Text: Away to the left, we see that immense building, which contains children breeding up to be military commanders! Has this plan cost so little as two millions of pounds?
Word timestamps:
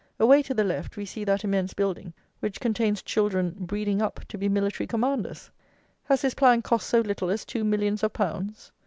Away 0.19 0.41
to 0.41 0.55
the 0.55 0.63
left, 0.63 0.97
we 0.97 1.05
see 1.05 1.23
that 1.25 1.43
immense 1.43 1.75
building, 1.75 2.15
which 2.39 2.59
contains 2.59 3.03
children 3.03 3.53
breeding 3.59 4.01
up 4.01 4.19
to 4.29 4.37
be 4.39 4.49
military 4.49 4.87
commanders! 4.87 5.51
Has 6.05 6.23
this 6.23 6.33
plan 6.33 6.63
cost 6.63 6.87
so 6.89 7.01
little 7.01 7.29
as 7.29 7.45
two 7.45 7.63
millions 7.63 8.01
of 8.01 8.11
pounds? 8.11 8.71